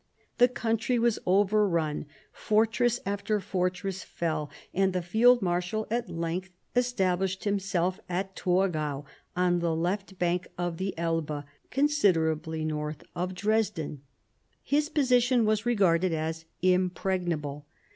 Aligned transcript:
The 0.39 0.47
country 0.47 0.97
was 0.97 1.19
overrun, 1.27 2.07
fortress 2.31 2.99
after 3.05 3.39
fortress 3.39 4.01
fell, 4.03 4.49
and 4.73 4.93
the 4.93 5.03
field 5.03 5.43
marshal 5.43 5.85
at 5.91 6.09
length 6.09 6.49
es 6.75 6.91
tablished 6.91 7.43
himself 7.43 7.99
at 8.09 8.35
Torgau, 8.35 9.05
on 9.35 9.59
the 9.59 9.75
left 9.75 10.17
bank 10.17 10.47
of 10.57 10.77
the 10.77 10.97
Elbe, 10.97 11.45
considerably 11.69 12.65
north 12.65 13.03
of 13.15 13.35
Dresden. 13.35 14.01
His 14.63 14.89
position 14.89 15.45
was 15.45 15.67
regarded 15.67 16.13
as 16.13 16.45
impregnable. 16.63 17.67